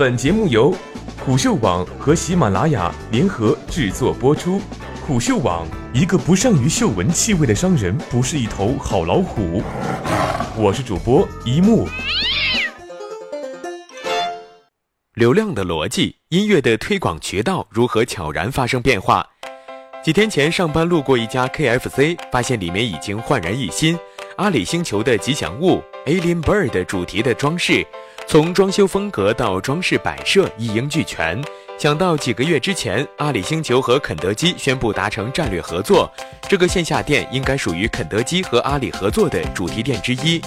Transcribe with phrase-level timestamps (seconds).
[0.00, 0.74] 本节目由
[1.26, 4.58] 虎嗅网和喜马拉雅联合制作播出。
[5.06, 9.62] 虎嗅网：一个不善于嗅闻气味的商人，不是一头好老虎。
[10.56, 11.86] 我是主播一木。
[15.16, 19.22] 流量的逻辑，音乐的推广渠道如何悄然发生变化？
[20.02, 23.98] 几天前上班路过一家 KFC，发现里面已经焕然一新。
[24.36, 27.86] 阿里星球的吉祥物 Alien Bird 主题的装饰，
[28.30, 31.42] 从装修风格到装饰摆设一应俱全。
[31.76, 36.08] 想到几个月之前，阿里星球和肯德基宣布达成战略合作，
[36.48, 40.40] 这个线下店应该属于肯德基和阿里合作的主题店之一。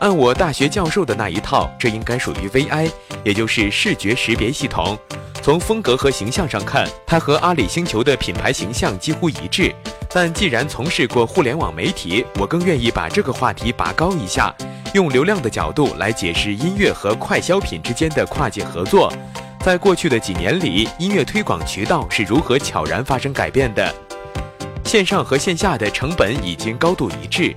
[0.00, 2.90] 按我大学教授的那一套，这应该属于 VI，
[3.22, 4.98] 也就是视觉识别系统。
[5.40, 9.72] 从风格和形象上看，它和阿里星球的品牌形象几乎一致。
[10.12, 14.52] 但既然从事过互联网媒体，我更愿意把这个话题拔高一下，
[14.92, 19.12] 用流量的角度来解释音乐和快消品之间的跨界合作。
[19.60, 23.94] 在过去的几年里，音乐推广渠道是如何悄然发生改变的？
[24.84, 27.54] 线上和线下的成本已经高度一致。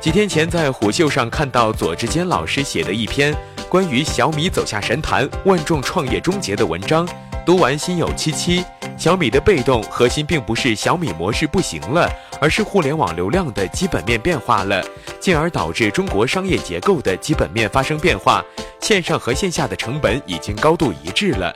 [0.00, 3.34] 几天前在虎嗅上看到左志坚老师写的一篇。
[3.68, 7.08] 关于小米走下神坛、万众创业终结的文章，
[7.44, 8.64] 读完心有戚戚。
[8.96, 12.08] 小米的被动核心并不是小米模式不行了，
[12.40, 14.84] 而是互联网流量的基本面变化了，
[15.20, 18.44] 进而导致中国商业结构的基本面发生变化。
[18.80, 21.54] 线上和线下的成本已经高度一致了。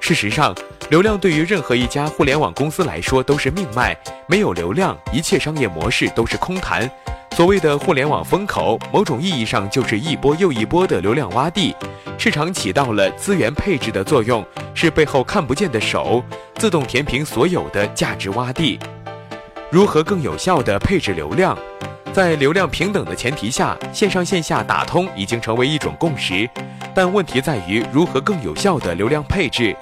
[0.00, 0.54] 事实上，
[0.90, 6.90] 流量对于任何一家互联网公司来说都是命脉，没有流量，一切商业模式都是空谈。
[7.36, 11.76] 所谓的互联网风口，某种意义上就是一波又一波的流量洼地，
[12.18, 16.20] 市场起到了资源配置的作用，是背后看不见的手，
[16.56, 18.80] 自动填平所有的价值洼地。
[19.70, 21.56] 如何更有效地配置流量？
[22.10, 26.48] 在流量平等的前提下，线上线下打通已经成为一种共识，
[26.94, 29.76] 但问题在于如何更有效的流量配置。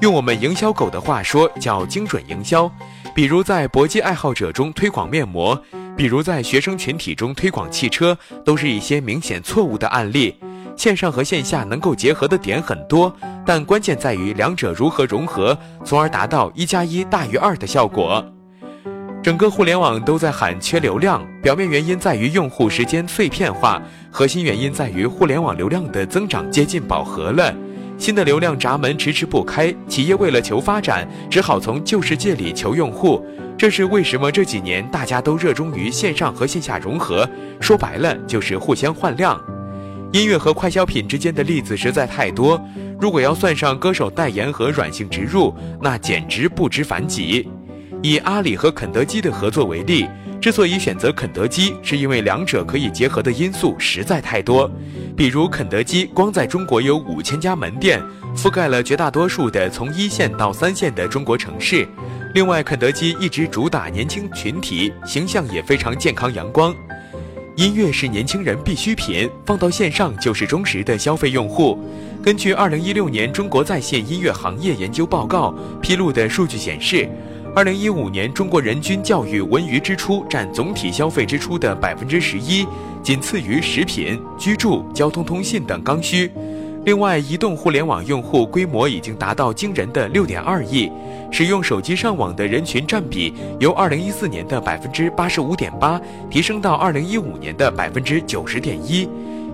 [0.00, 2.70] 用我们营销狗的话说，叫精准营销。
[3.12, 5.60] 比如在搏击爱好者中推广面膜。
[5.94, 10.38] 比如在学生群体中推广汽车，都是一些明显错误的案例。
[10.76, 13.14] 线上和线下能够结合的点很多，
[13.44, 18.24] 但关键在于两者如何融合，从而达到一加一大于二的效果。
[19.22, 27.54] 整个互联网都在喊缺流量，表面原因在于用户时间碎片化，核心原因在于互联网流量的增长接近饱和了，
[27.96, 33.24] 新的流量闸门迟迟不开，企业为了求发展，只好从旧世界里求用户。
[33.56, 37.28] 这是为什么这几年大家都热衷于线上和线下融合？
[37.60, 39.40] 说白了就是互相换量。
[40.12, 42.60] 音乐和快消品之间的例子实在太多，
[43.00, 47.48] 如果要算上歌手代言和软性植入，那简直不知凡几。
[48.02, 50.06] 以阿里和肯德基的合作为例，
[50.40, 54.68] 之所以选择肯德基，是因为两者可以结合的因素实在太多。
[55.16, 58.02] 比如肯德基光在中国有五千家门店，
[58.36, 61.86] 覆盖了绝大多数的从一线到三线的中国城市。
[62.34, 66.74] 另外，肯德基一直主打年轻群体，形象也非常健康阳光。
[67.54, 71.78] 音乐是年轻人必需品，放到线上就是忠实的消费用户。
[72.24, 77.06] 根据二零一六年中国在线音乐行业研究报告披露的数据显示，
[77.54, 82.66] 二零一五年中国人均教育文娱支出占总体消费支出的百分之十一，
[83.02, 86.30] 仅次于食品、居住、交通通信等刚需。
[86.86, 90.90] 另外，移动互联网用户规模已经达到惊人的六点二亿，
[91.30, 99.06] 使用手机上网的人群占比由二零一四年的百分之八十五点八提升到二零一五年的百分之九十点一，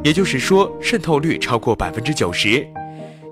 [0.04, 2.64] 也就是说，渗透率超过百分之九十。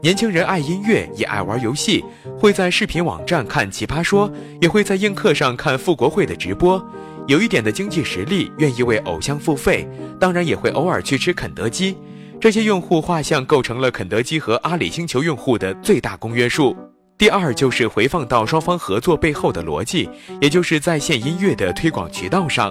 [0.06, 2.04] 年轻人爱音乐，也爱玩游戏，
[2.38, 4.30] 会在视频网站看《奇葩说》，
[4.60, 6.80] 也会在映客上看复国会的直播。
[7.26, 9.84] 有一点的经济实力，愿意为偶像付费，
[10.20, 11.98] 当然也会偶尔去吃肯德基。
[12.40, 16.76] 这些用户画像构成了肯德基和阿里星球用户的最大公约数。
[17.19, 20.06] 第二就是回放到双方合作背后的逻辑，
[20.38, 22.71] 也就是在线音乐的推广渠道上。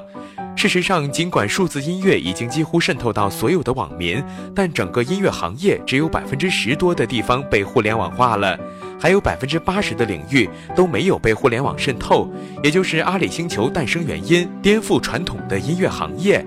[0.56, 4.24] 事实上，尽管数字音乐已经几乎渗透到所有的网民，
[4.54, 8.56] 但整个音乐行业只有百分之十多的地方被互联网化了，
[9.00, 12.32] 还有百分之八十的领域都没有被互联网渗透，
[12.64, 16.46] 也就是阿里星球诞生原因，颠覆传统的音乐行业。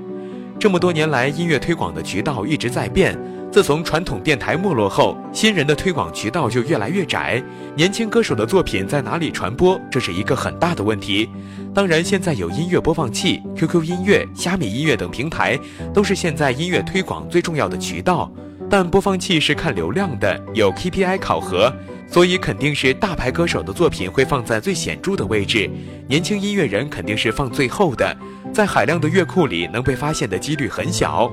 [0.56, 3.18] 这么多年来，音乐推广的渠道一直在变。
[3.50, 7.42] 自从传统电台没落后，新人的推广渠道就越来越窄。
[7.74, 11.28] 年轻歌手的作品在哪里传播，这是一个很大的问题。
[11.74, 15.58] 当然，现在有音乐播放器、QQ 音乐、虾米音乐等平台，
[15.94, 18.30] 都是现在音乐推广最重要的渠道。
[18.70, 21.72] 但播放器是看流量的，有 KPI 考核，
[22.06, 25.70] 所以肯定是大牌歌手的作品会放在最显著的位置，
[26.06, 28.14] 年轻音乐人肯定是放最后的。
[28.52, 31.30] 在海量的乐库里能被发现的几率很小，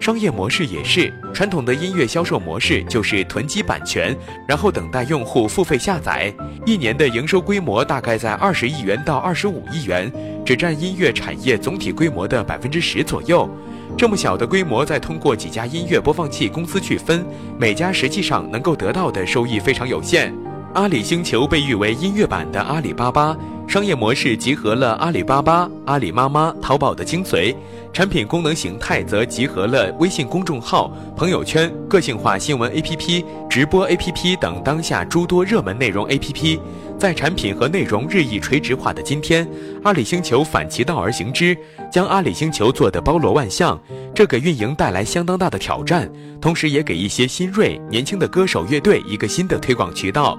[0.00, 4.16] 商业模式也是，传统的音乐销售模式就是囤积版权，
[4.46, 6.32] 然后等待用户付费下载，
[6.64, 10.10] 一年的营收规模大概在二十亿元到二十五亿元，
[10.46, 13.48] 只占音乐产业总体规模的百分之十左右。
[13.96, 17.26] 这么小的规模，再通过几家音乐播放器公司去分，
[17.58, 20.32] 每家实际上能够得到的收益非常有限。
[20.74, 23.36] 阿里星球被誉为音乐版的阿里巴巴。
[23.68, 27.54] 商业模式集合了阿里巴巴、阿里妈妈、淘宝的精髓，
[27.92, 36.58] 产品功能形态则集合了微信公众号、朋友圈、个性化新闻 APP、直播 APP 等当下诸多热门内容 APP。
[36.98, 39.46] 在产品和内容日益垂直化的今天，
[39.84, 41.54] 阿里星球反其道而行之，
[41.92, 43.78] 将阿里星球做得包罗万象，
[44.14, 46.10] 这给运营带来相当大的挑战，
[46.40, 50.38] 同时也给一些新锐年轻的歌手乐队一个新的推广渠道。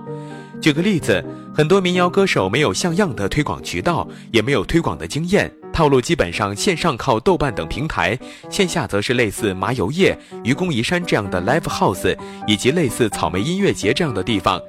[0.61, 1.23] 举个例子，
[1.56, 8.19] 很多民谣歌手没有像样的推广渠道，也没有推广的经验，套路基本上线上靠豆瓣等平台，
[8.50, 12.13] 线下则是类似麻油叶、愚公移山这样的 live house，
[12.45, 14.59] 以及类似草莓音乐节这样的地方。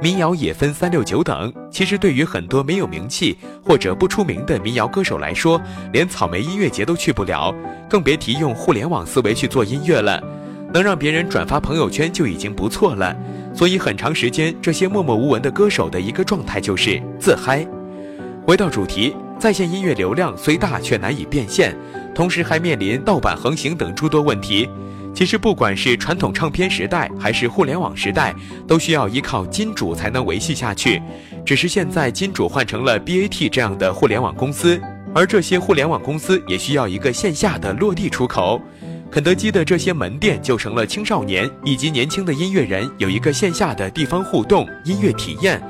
[0.00, 5.60] 民谣也分三六九等，其实对于很多没有名气或者不出名的民谣歌手来说，
[5.92, 7.52] 连草莓音乐节都去不了，
[7.88, 10.22] 更别提用互联网思维去做音乐了。
[10.72, 13.14] 能让别人转发朋友圈就已经不错了。
[13.52, 17.66] 所以很长时间，这些默默无闻的歌手的一个状态就是自嗨。
[18.46, 21.76] 回到主题，在线音乐流量虽大却难以变现，
[22.14, 24.68] 同时还面临盗版横行等诸多问题。
[25.12, 28.34] 其实不管是传统唱片时代还是互联网时代，
[28.66, 31.02] 都需要依靠金主才能维系下去。
[31.44, 34.80] 只是现在金主换成了 BAT 这样的互联网公司，
[35.12, 38.60] 而这些互联网公司也需要一个线下的落地出口。
[39.10, 45.60] 肯德基的这些门店就成了青少年以及年轻的音乐人有一个线下的地方互动音乐体验，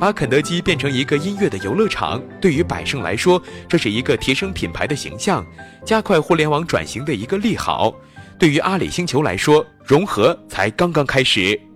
[0.00, 2.20] 把肯德基变成一个音乐的游乐场。
[2.40, 5.46] 对于百盛来说，这是一个提升品牌的形象、
[5.84, 7.94] 加快互联网转型的一个利好；
[8.36, 11.67] 对于阿里星球来说，融合才刚刚开始。